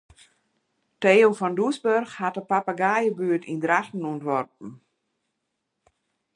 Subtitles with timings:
[0.99, 4.71] Theo van Doesburg hat de papegaaiebuert yn Drachten ûntwurpen.